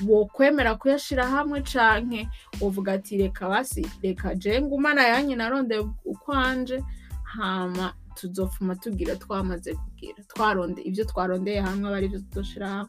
[0.06, 2.28] wokwemera kuyashira hamwe canke
[2.60, 6.82] uvuga ati reka basi reka je ngumana yanyu narondeye ukwanje.
[7.24, 12.88] Hama tuzofuma tugira twamaze kugira twaronde ibyo twarondeye hamwe aba ari byo tuzoshira hamwe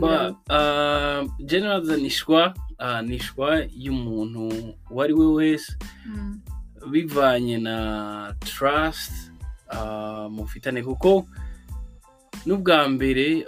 [0.00, 4.42] Ba- ah, general nishwa ah, nishwa y'umuntu
[4.90, 5.72] uwo ari we wese
[6.06, 6.40] Mm.
[6.90, 7.76] bivanye na
[8.40, 9.12] trust
[9.70, 11.26] ah, mufitane kuko
[12.46, 13.44] n'ubwa mbere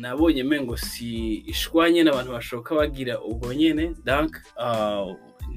[0.00, 5.06] nabonye mengo si ishwanye n'abantu bashoka bagira ubwo nyene donc ah,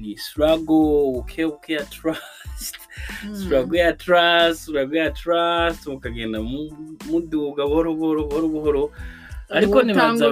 [0.00, 2.76] ni struggle uke uke ya trust
[3.24, 3.34] Mm.
[3.36, 6.70] struggle ya trust struggle ya trust mukagenda mu-
[7.10, 8.84] muduga buhoro buhoro buhoro buhoro.
[9.50, 9.82] Ariko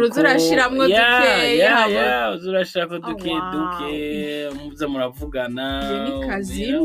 [0.07, 3.92] uza urashiramwo Ya, dukeya, ya, haba- ya, uza urashirako Oh, duke duke.
[4.64, 5.66] Muza muravugana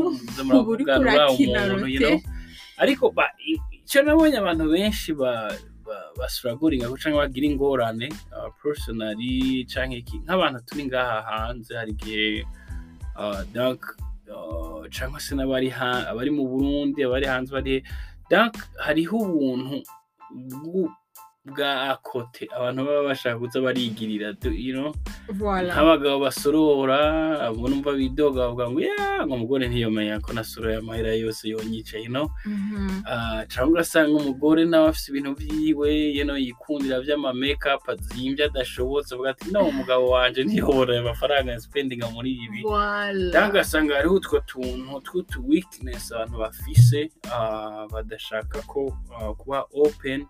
[0.02, 1.60] muza muravugana urakina
[1.98, 2.20] know.
[2.82, 3.14] ariko
[3.70, 5.46] icyo nabonye abantu benshi ba
[5.86, 11.92] ba- basuraguringa ko canke bagira ingorane uh, personally canke iki nk'abantu turi ngaha hanze hari
[11.94, 12.42] igihe
[13.14, 13.78] uh, uh,
[14.90, 15.68] cyangwa se n'abari
[16.10, 17.82] abari mu Burundi abari hanze bari
[18.84, 19.82] hariho ubuntu
[21.44, 24.32] bwa kote abantu baba bashaka kuza barigirira
[25.76, 26.98] nk'abagabo basorora
[27.46, 32.30] abo numva bidoga bavuga ngo ya ngo umugore ntiyomenya ko nasoroye amahera yose yonyicaye no
[32.46, 33.02] Mhm.
[33.06, 39.30] Ah, cyangwa ugasanga umugore nawe afite ibintu byiwe you know, yikundira by'amamekapu azimbye adashobotse avuga
[39.36, 42.64] ati no umugabo wanje ntiyobora aya mafaranga spendinga muri ibi.
[43.32, 50.20] Cyangwa ugasanga hariho utwo tuntu tw'utu weakness abantu bafise ah, badashaka ko ah, kuba open
[50.24, 50.26] ah,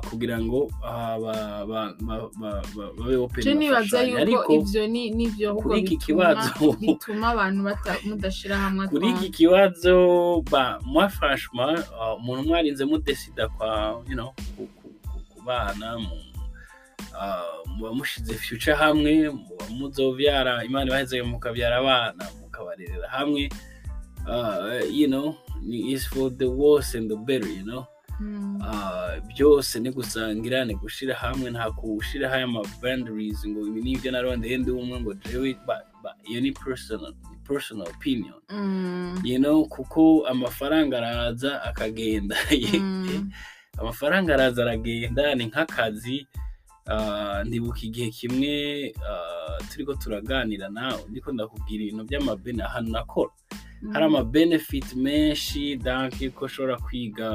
[0.00, 4.10] kugira ngo ah, ba- ba- ba- ba- ba- babe open Je nibaza bafashanye.
[4.10, 4.52] yuko ariko
[5.62, 7.60] kuri iki kibazo- bituma abantu
[8.06, 9.92] mudashira hamwe kuri iki kibazo
[11.10, 14.68] franchement uh, umuntu mwarinze mudesida kwa you know ku-
[15.46, 16.30] bana mu-
[17.76, 23.48] muba mushize future hamwe muba muzovyara imana ibaheze mukavyara abana mukabarerera hamwe
[24.90, 27.82] you know ni is for the worse and the better you know.
[27.82, 27.91] Ah,
[29.30, 34.10] byose ni gusangira ni gushira hamwe nta kushiraho aya ma boundaries ngo ibi ni byo
[34.12, 35.56] narondeye ndi umwe ngo jewe
[36.28, 38.40] iyo ni personal personal opinion.
[38.48, 39.20] Mm.
[39.24, 42.36] you know kuko amafaranga araza akagenda.
[42.50, 43.30] Mm.
[43.80, 46.26] amafaranga araza aragenda ni nk'akazi.
[46.86, 51.02] Ah, ndibuka igihe kimwe ah, turiko turaganira nawe.
[51.08, 53.32] Ndiko ndakubwira ibintu by'amabene ahantu nakora.
[53.92, 57.28] Hari amabenefit menshi danke ko ushobora kwiga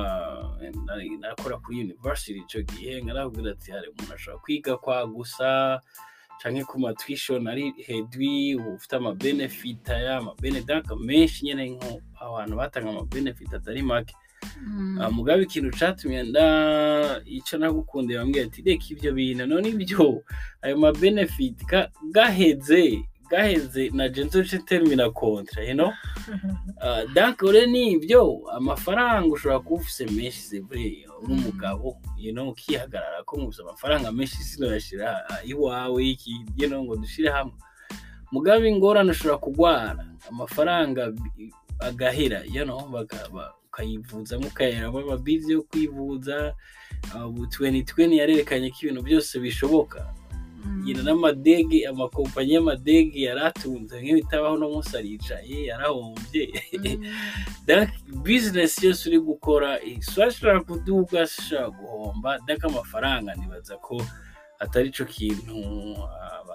[1.20, 5.82] nakora kuri university icyo gihe nkarakubwira ati hari umuntu ashobora kwiga kwa gusa
[6.42, 13.54] canke ku matwishon ari hedwi ufite amabenefit aya amabenedanke menshi nyene nko abantu batanga amabenefit
[13.54, 14.14] atari make.
[14.68, 15.02] Mm.
[15.02, 20.24] Ah, mugabe ikintu catumye nda ico nagukundiye bambwiye ati reka ivyo bintu none ibyo
[20.62, 23.02] ayo mabenefit ga- gaheze.
[23.30, 25.92] Gaheze na genzo termina kontra you know?
[26.82, 32.50] Uh, donc ure ni byo amafaranga ushobora kuba ufise menshi vrai uri umugabo you know
[32.50, 34.38] ukihagarara ko nkufise amafaranga menshi
[35.46, 37.54] iwawe iki you know ngo dushire hamwe.
[38.32, 41.14] Mugabe ingorane ushobora kugwara amafaranga
[41.80, 46.54] agahera you know baka- ba- ukayivuza mukaheramo amabizi yo kwivuza
[47.16, 50.14] uh, ubu 2020 yarerekanye ko ibintu byose bishoboka.
[50.86, 56.44] Yina n'amadege amakompanyi y'amadege yaratunze nk'iyo bitabaho no munsi aricaye yarahombye
[57.68, 57.88] Mm.
[58.24, 63.96] business yose uri gukora ishobora kuduga ishobora guhomba donc amafaranga nibaza ko
[64.60, 65.58] atari cyo kintu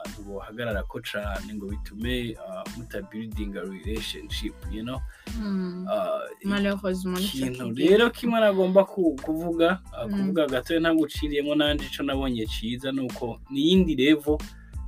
[0.02, 5.00] abantu bohagarara ko cane ngo bitume ah, muta building a relationship you know
[5.38, 5.86] Mm.
[5.88, 10.12] Ah, malheureusement nico ikintu rero kimwe nagomba ku- kuvuga ah, Mm.
[10.12, 14.38] kuvuga gatoya ntaguciriyemo nanje ico nabonye ciza nuko niyindi level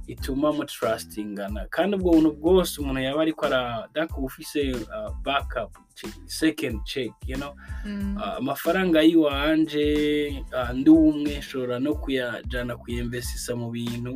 [0.06, 4.76] ituma mutrustingana kandi ubwo buntu bwose umuntu yaba ariko ara daka ufise
[5.24, 7.54] backup che- second check you know
[7.86, 8.18] Mm.
[8.20, 14.12] Ah, amafaranga yiwanje ndi umwe nshobora no kuyajana kuyinvestisa mu bintu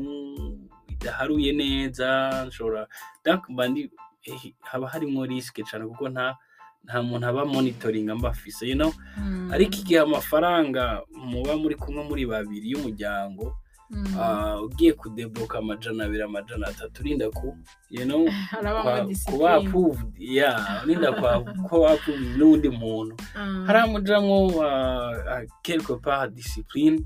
[1.08, 2.86] bidaharuye neza nshobora
[3.24, 3.90] donc mba ndi
[4.22, 6.36] eh, haba harimo risike cyane kuko nta
[6.84, 9.50] nta muntu aba monitoring amba afise you know Mm.
[9.52, 13.56] ariko igihe amafaranga muba muri kumwe muri babiri y'umuryango
[13.90, 14.04] Mm.
[14.20, 17.56] ah, ugiye kudebloka amajana abiri amajana atatu urinda ku
[17.90, 18.28] you know
[19.08, 23.64] discipline approved yeah urinda kwa kuba approved n'undi muntu Mm.
[23.66, 27.00] haramujamwo uh, uh, quelque part discipline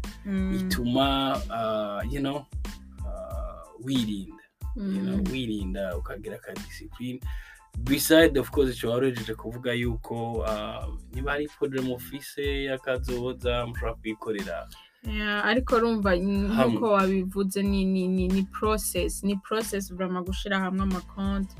[0.59, 1.39] ituma
[2.11, 2.45] you know
[3.85, 4.45] wirinda.
[4.77, 5.25] Mm.
[5.31, 7.21] wirinda ukagira ka discipline.
[7.79, 14.69] Beside of course ico warejeje kuvuga yuko uh, niba hari program ufise y'akazoza mushobora kuyikorera.
[15.45, 21.57] Ariko urumva nk'uko wabivuze ni ni ni ni process ni process vrama gushira hamwe amakonti.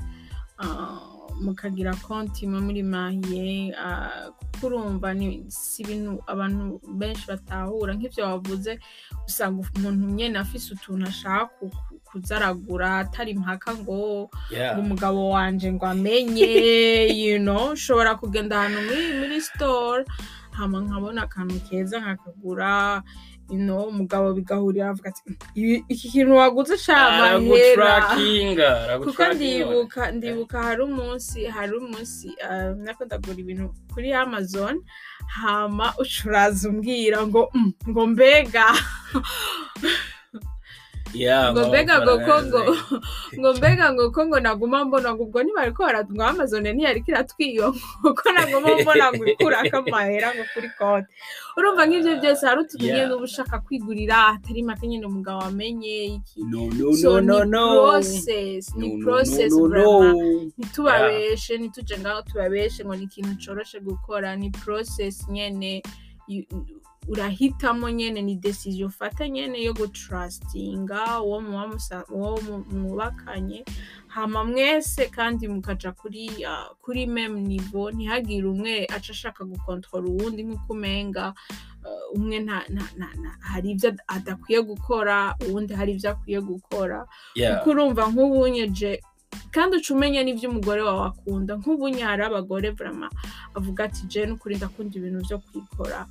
[0.59, 7.93] Uh, mukagira konti muri mahiye uh, kuko urumva ni si ibintu abantu benshi batahura.
[7.93, 8.79] Nk'ivyo wavuze
[9.27, 14.29] usanga umuntu nyene afise utuntu ashaka ku- ku- kuzaragura atari impaka ngo
[14.79, 16.51] umugabo wanje ngo amenye
[17.25, 17.71] you know?
[17.73, 18.79] Ushobora kugenda ahantu
[19.19, 19.37] muri
[20.53, 23.01] hama nkabona akantu keza nkakagura
[23.49, 25.21] umugabo bigahurira avuga ati
[25.55, 28.69] "Ibi- iki kintu waguze ca mahera aragutrakinga
[29.03, 32.27] kuko ndibuka ndibuka hari umunsi hari umunsi
[32.83, 34.75] nako ndagura ibintu kuri amazon
[35.27, 38.65] hama ucuraza umbwira ngo "Mm, ngo mbega.
[41.53, 42.61] ngo mbega ngo ko ngo
[43.39, 47.67] ngo mbega ngo ko ngo naguma mbona ngo ubwo ntibariko baratwa amazon ntiyariko iratwiyo
[48.17, 51.09] ko naguma mbona ngo ikurako amahera ngo kuri konti
[51.57, 56.39] urumva nk'ivyo byose hari utuntu nyene uba ushaka kwigurira atari make nyene umugabo amenye iki.
[56.43, 56.65] Ni
[58.77, 58.89] No, ni
[59.45, 59.77] vraiment.
[59.85, 60.51] No.
[60.57, 65.81] ntitubabeshe ntituje ngaho tubabeshe ngo ni ikintu coroshe gukora ni process nyene.
[66.27, 66.47] You-
[67.07, 71.41] urahitamo nyene ni decision ufata nyene yo gutrustinga uwo
[72.71, 73.65] mwubakanye.
[74.07, 80.43] Hama mwese kandi mukaja kuri ah, kuri meme niveau ntihagire umwe aca ashaka gukontrola uwundi
[80.43, 81.33] nk'uko umenga.
[81.83, 82.45] Ah, umwe
[83.39, 87.05] hari ibyo ad- adakwiye gukora uwundi hari ibyo akwiye gukora.
[87.57, 89.01] Kuko urumva nk'ubunyeje
[89.51, 91.57] kandi uca umenya n'ibyo umugore wawe akunda.
[91.57, 93.09] Nk'ubunye hari abagore vrama
[93.57, 96.05] avuga ati je n'ukuri ndakunda ibintu byo kwikora.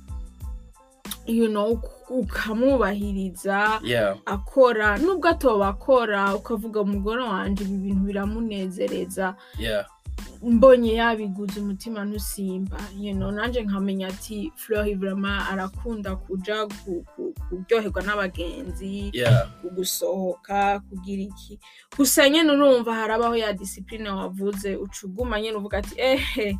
[1.25, 3.79] You know, uk- ukamwubahiriza
[4.25, 9.35] akora nubwo atoba akora ukavuga umugore wanje ibi bintu biramunezereza.
[9.59, 9.85] Yeah.
[10.43, 17.33] Mbonye yabiguze umutima ntusimba you know, nanje nkamenya ati flori vrama arakunda kuja ku, ku,
[17.33, 19.11] ku kuryoherwa n'abagenzi
[19.75, 21.59] gusohoka kugira iki.
[21.97, 26.57] Gusa nyine urumva harabaho ya disipurine wavuze ucuguma nyine uvuga ati ehe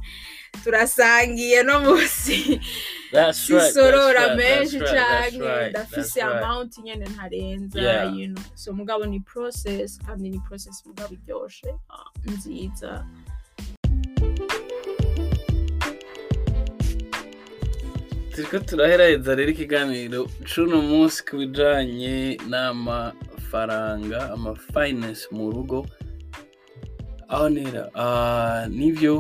[0.64, 2.60] turasangiye no munsi.
[3.34, 8.16] Sisorora menshi right, ndafise amount nyene ntarenza Yeah.
[8.16, 8.44] you know.
[8.56, 13.06] So mugabo ni process kandi ni process mugabo iryoshe ah, nziza.
[18.34, 25.86] Turiko turaheraheza rero ikiganiro c'uno munsi ku bijanye n'amafaranga amafinance mu rugo.
[27.34, 27.84] Aho nera
[28.78, 29.16] nivyo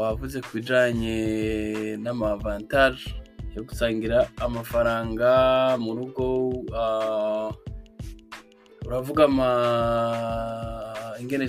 [0.00, 1.16] wavuze ku bijanye
[2.02, 3.04] n'amavantage
[3.56, 5.30] yo gusangira amafaranga
[5.84, 6.26] mu rugo
[8.86, 9.24] uravuga
[11.20, 11.44] ingene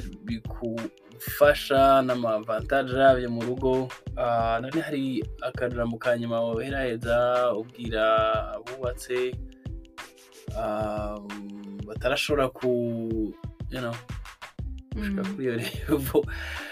[1.23, 3.88] bikufasha n'amavantage yabyo mu rugo.
[4.17, 8.03] Ah, none hari akajambo ka nyuma woheraheza ubwira
[8.55, 9.36] abubatse
[10.55, 11.19] ah,
[11.88, 13.34] batarashobora ku
[14.99, 16.23] Mm, kuri iyo level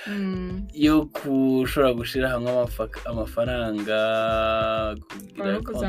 [0.09, 0.67] mm.
[0.73, 2.49] yo gushobora gushira hamwe
[3.05, 3.99] amafaranga
[5.07, 5.85] kugira konti-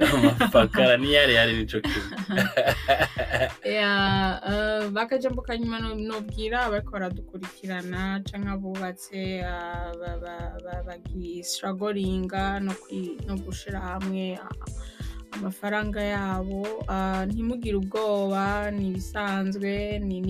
[0.14, 2.16] amafakara niyari yari nico kimwe
[5.42, 9.42] kanyuma no- nobwira abariko baradukurikirana canke abubatse
[10.00, 12.60] ba- ba- ba- bagisiragoringa
[13.26, 14.38] no gushira hamwe
[15.32, 16.62] amafaranga yabo
[17.28, 20.20] ntimugire ubwoba ni ibisanzwe ni,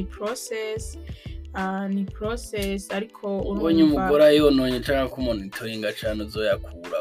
[1.55, 6.99] uh, ni process ariko ubonye umugore ayononye canke kumonitoringa cane uzoyakura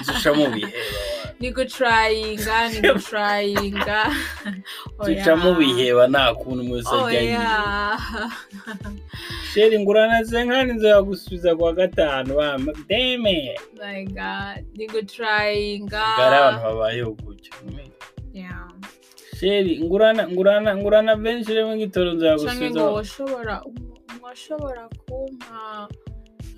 [0.00, 1.02] uzoca mu biheba
[1.40, 3.98] ni gutrayinga ni gutrayinga
[4.98, 7.46] uzoca mu biheba nta kuntu mwese ajya yiwe
[9.52, 17.12] sheri ngurana senkani nzoyagusubiza kwa gatanu wama deme my god ni gutrayinga gari abantu babayeho
[17.12, 17.54] gutyo
[18.32, 18.68] yeah.
[19.40, 21.74] sheri ngurana ngurana ngurana benshi rero
[22.14, 23.02] nzoyagusubiza ngo
[24.22, 25.88] washobora kumpa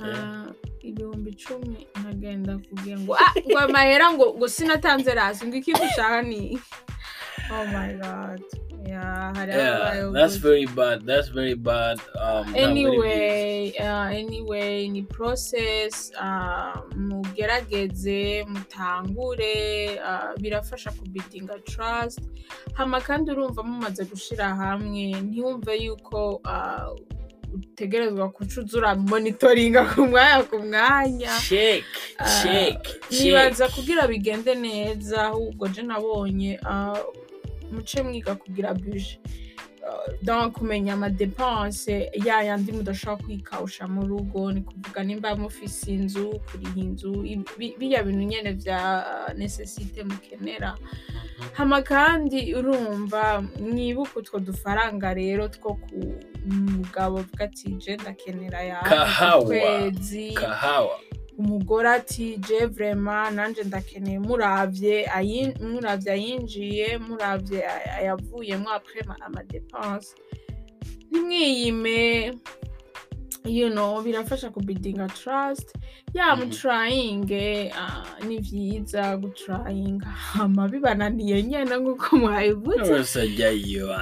[0.01, 0.47] ah,
[0.83, 6.23] ibihumbi icumi nkagenda kugira ngo ah ngo amahera ngo ngo sinatanze rasi ngo iki gushaka
[6.23, 6.59] ni
[7.53, 8.43] oh my god.
[8.89, 16.73] Yeah yeah that's very bad that's very bad um anyway uh, anyway ni process uh,
[16.97, 22.21] mugerageze mutangure uh, birafasha kubidinga trust.
[22.73, 26.97] Hama kandi urumva mumaze gushira hamwe ntiwumve yuko uh,
[27.55, 31.33] utegerezwa kucuza uramonitoringa ku mwanya ku mwanya.
[31.49, 31.85] Check
[32.19, 32.79] Ah, check
[33.75, 36.99] kugira bigende neza ahubwo je nabonye ah,
[37.73, 39.19] muce mwiga kugira buje
[40.23, 46.81] donc kumenya amadepense ya yandi mudashobora kwikawusha mu rugo ni kuvuga nimba mufise inzu kuriha
[46.81, 47.13] inzu
[47.59, 48.81] biriya bintu nyene vya
[49.37, 50.75] necessite mukenera.
[51.53, 55.99] Hama kandi urumva mwibuke utwo dufaranga rero two ku
[56.47, 59.45] mugabo avuga ati je ndakenera ya Kahawa.
[59.45, 60.33] kwezi.
[60.35, 60.99] Kahawa.
[61.39, 69.21] Umugore ati je vrema nanje ndakeneye muravye ayin- muravye ayinjiye muravye ay- ayavuyemwo apres ma-
[69.27, 70.15] amadepense
[71.11, 71.99] ntimwiyime.
[73.45, 75.75] You know birafasha kubidinga trust.
[76.15, 76.41] Ya Mhm.
[77.73, 82.77] uh, ni vyiza gutrayinga hama bibananiye nyene nk'uko yiwe.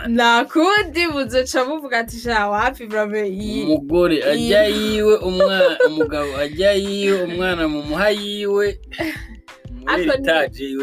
[0.09, 2.87] Nakundi muzoca muvuga ati sha wapi
[3.29, 8.81] iyi umugore ajya yiwe umwana umugabo ajya yiwe umwana mu muha yiwe.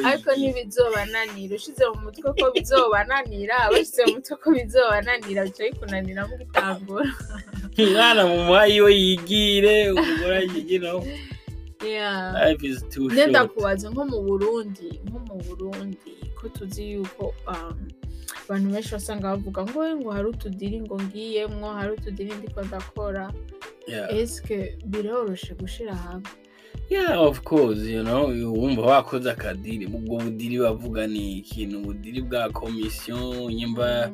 [0.10, 6.36] Ariko ntibizobananira ushize mu mutwe ko bizobananira bashyize mu mutwe ko bizobananira bica bikunanira mu
[6.42, 7.10] gutangura
[7.84, 10.36] umwana mu muha yiwe yigire umugore
[12.92, 17.78] too nenda kubaza nko mu burundi nko mu burundi ko tuzi yuko um,
[18.44, 23.26] abantu benshi basanga bavuga ngo "Eh, ngo hari utudiri ngo ngiyemwo hari utudiri ndiko ndakora.
[23.88, 24.08] Yeah.
[24.16, 24.58] eske
[24.92, 26.30] biroroshe gushira hamwe.
[26.90, 32.50] Yeah of course you know wumva wakoze akadiri ubwo budiri bavuga ni ikintu budiri bwa
[32.50, 34.12] komisiyo nyimba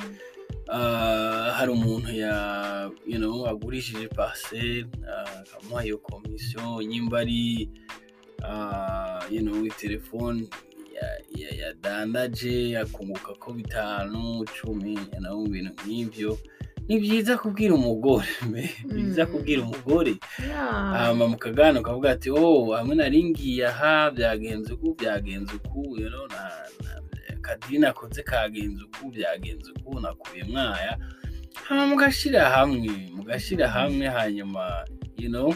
[0.68, 7.70] ah, hari umuntu ya you know agurishije parcelle ah, akamuha iyo komisiyo nyimba ari
[8.44, 10.48] ah, you know telefone
[10.96, 16.38] ya- ya- yadandaje akunguka ko bitanu cumi you know, ibintu nk'ivyo
[16.90, 19.32] ni byiza kubwira umugore ni byiza Mm.
[19.32, 20.14] kubwira umugore.
[20.94, 26.44] Hama mukagana ukavuga ati oh hamwe naringiye aha byagenze uku byagenze uku you know, na,
[26.84, 26.92] na,
[27.42, 30.98] kadiri nakoze kagenze uku byagenze uku nakuye mwaya.
[31.64, 34.86] Hama mugashira hamwe mugashira hamwe hanyuma
[35.18, 35.54] you know,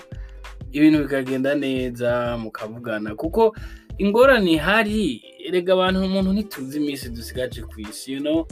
[0.72, 3.16] ibintu bikagenda neza mukavugana.
[3.16, 3.56] Kuko
[3.98, 8.46] ingorane ihari erega abantu umuntu ntituzi iminsi dusigaje ku isi you know?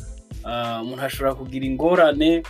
[0.44, 2.42] Ah, umuntu ashobora kugira ingorane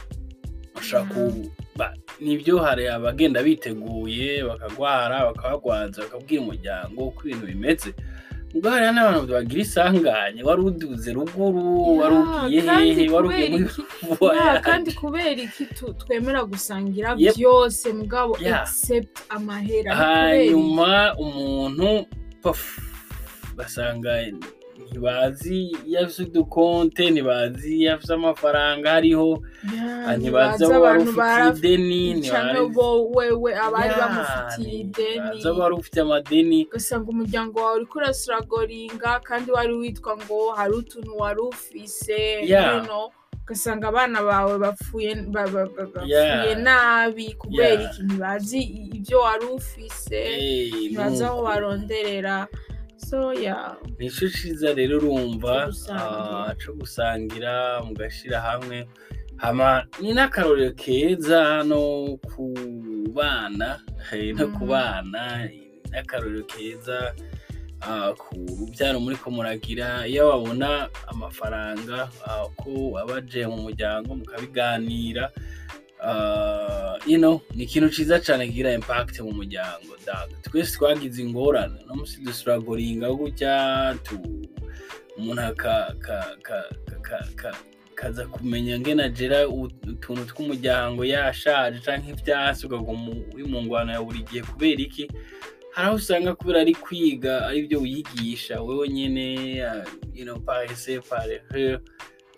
[2.19, 7.89] ni byo hari abagenda biteguye bakagwara bakabagwaza bakabwira umuryango uko ibintu bimeze.
[8.53, 11.63] Ubwo hariho n'abantu bagira isanganye wari uduze ruguru
[11.99, 13.65] wari ugiye hehe wari ugiye muri.
[14.37, 15.63] Yeah, kandi kubera iki
[16.01, 19.95] twemera gusangira byose mugabo except amahera.
[19.95, 22.05] Hanyuma umuntu
[23.57, 24.11] basanga
[24.91, 29.39] ntibazi iyo afite udukonte ntibazi iyo afite amafaranga hariho
[29.75, 32.31] Yeah, ah, ntibazi abo wari ufitiye ideni ntibazi.
[35.47, 36.65] abo wari ufite amadeni.
[36.65, 42.77] Ugasanga umuryango wawe uriko urasiragoringa kandi wari witwa ngo hari utuntu wari ufise Yeah.
[42.77, 43.11] you know,
[43.43, 45.15] ugasanga abana bawe bapfuye
[46.55, 48.01] nabi kubera iki?
[48.03, 48.59] Ntibazi
[48.97, 50.21] ibyo wari ufise.
[50.89, 52.47] Ntibazi aho baronderera
[53.07, 53.75] so yeah.
[53.99, 56.51] Nico ciza rero urumva gusangira.
[56.51, 58.87] ah, gusangira mugashira hamwe.
[59.37, 62.53] Hama ni n'akarorero keza no ku
[63.13, 63.81] bana
[64.13, 65.45] eh, no ku bana.
[65.49, 67.13] Ni n'akarorero keza
[67.81, 75.31] ah, ku rubyaro muri muragira iyo babona amafaranga ah, ko abaje mu muryango mukabiganira
[77.55, 79.93] ni ikintu ciza cane kigira impact mu muryango
[80.41, 81.79] twese twagize ingorane.
[81.87, 84.17] No musi dusuragoringa gutya tu
[85.17, 87.57] umuntu aka ka- ka- ka- ka- ka-
[87.95, 94.25] kaza kumenya ngena agera utuntu tw'umuryango yashaje canke ivyasi ukaguma uri mu ngwano ya buri
[94.25, 95.05] gihe kubera iki?
[95.71, 99.27] Hari aho usanga kubera ari kwiga ari byo wiyigisha wewe nyene
[99.63, 100.65] ah, you know, par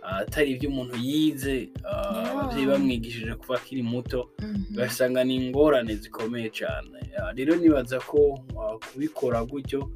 [0.04, 2.32] atari ibyo umuntu yize ah, Yeah.
[2.32, 4.64] abavyeyi bamwigishije kuva akiri muto Mhm.
[4.74, 9.89] ugasanga ni ingorane zikomeye cyane Ah, rero nibaza ko ah, kubikora gutyo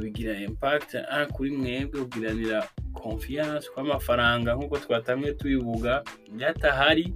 [0.00, 6.02] bigira impact ah, kuri mwebwe kugiranira confiance ko amafaranga nk'uko twatamwe tubivuga
[6.34, 7.12] byatahari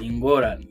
[0.00, 0.66] ni ingorane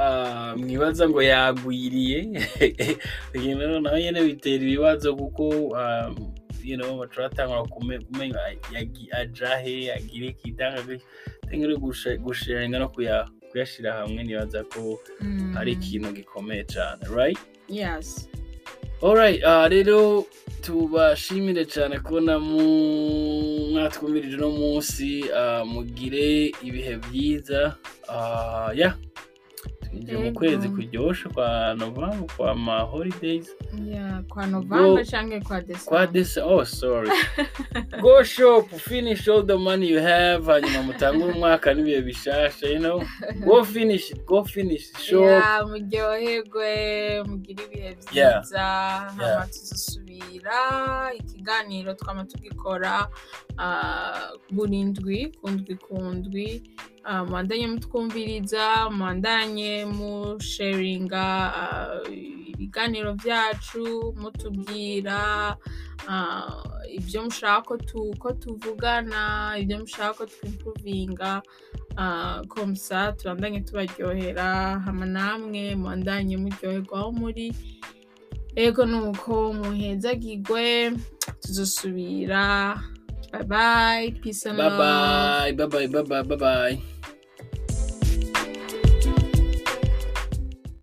[0.00, 2.18] ah, mwibaza ngo yagwiriye
[3.80, 5.76] nawe nyine bitera ibibazo kuko
[6.64, 8.38] you know baca batangura kume- kumenya
[8.72, 10.82] yagi- aja he agira iki itanga
[11.50, 11.76] tengere
[12.18, 15.56] gusharinga no kuya kuyashyira hamwe nibaza ko Mm.
[15.58, 17.38] ari ikintu gikomeye cyane right?
[17.68, 18.28] Yes.
[19.02, 20.26] Alright uh, rero
[20.62, 27.76] tubashimire cyane kubona mwatwumvirije uno munsi uh, mugire ibihe byiza
[28.08, 28.94] uh, ya
[29.92, 33.56] twinjiye mu kwezi kuryoshe kwa november kwa ma holidays.
[33.84, 35.84] Yeah kwa november canke kwa december?
[35.88, 37.10] kwa dese oh sorry.
[38.00, 43.02] Go shop finish all the money you have hanyuma mutangure umwaka n'ibihe bishasha you know?
[43.44, 45.20] Go finish it go finish shop.
[45.22, 49.48] Yeah, muryoherwe mugire ibihe byiza hama Yeah.
[49.48, 50.52] tuzasubira
[51.14, 53.08] ikiganiro twama tugikora
[53.58, 55.32] ah, buri ndwi
[55.88, 56.62] ku ndwi.
[57.04, 61.24] Ah, mwandanye mutwumviriza mwandanye musharinga
[61.62, 61.98] ah,
[62.52, 65.56] ibiganiro byacu mutubwira
[66.08, 66.62] ah,
[66.94, 71.42] ibyo mushaka ko tu- ko tuvugana ibyo mushaka ko twimpuvinga.
[72.48, 77.52] Komsa tubandanye tubaryohera hama namwe mwandanye muryoherwa aho muri.
[78.56, 80.92] Ego nuko muhezagirwe
[81.42, 82.78] tuzosubira.
[83.32, 86.91] Bye bye peace and bye bye bye bye bye bye bye